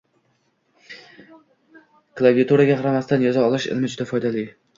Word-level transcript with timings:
Klaviaturaga 2.21 2.79
qaramasdan 2.81 3.27
yoza 3.27 3.45
olish 3.51 3.71
ilmi 3.77 3.93
juda 3.95 4.11
foydali 4.15 4.49